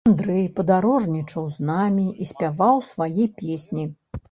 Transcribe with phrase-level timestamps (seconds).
[0.09, 3.89] Андрэй падарожнічаў з намі і спяваў свае песні.